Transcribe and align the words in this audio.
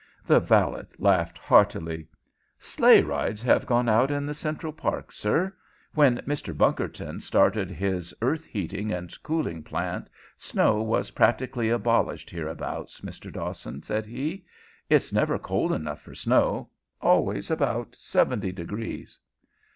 The 0.25 0.39
valet 0.39 0.85
laughed 0.97 1.37
heartily. 1.37 2.07
"Sleigh 2.57 3.03
rides 3.03 3.43
have 3.43 3.67
gone 3.67 3.87
out 3.87 4.09
in 4.09 4.25
the 4.25 4.33
Central 4.33 4.73
Park, 4.73 5.11
sir. 5.11 5.53
When 5.93 6.17
Mr. 6.25 6.57
Bunkerton 6.57 7.19
started 7.19 7.69
his 7.69 8.11
earth 8.19 8.43
heating 8.45 8.91
and 8.91 9.15
cooling 9.21 9.61
plant 9.61 10.09
snow 10.39 10.81
was 10.81 11.11
practically 11.11 11.69
abolished 11.69 12.31
hereabouts, 12.31 13.01
Mr. 13.01 13.31
Dawson," 13.31 13.83
said 13.83 14.07
he. 14.07 14.43
"It's 14.89 15.13
never 15.13 15.37
cold 15.37 15.71
enough 15.71 16.01
for 16.01 16.15
snow 16.15 16.71
always 16.99 17.51
about 17.51 17.95
seventy 17.95 18.51
degrees." 18.51 19.19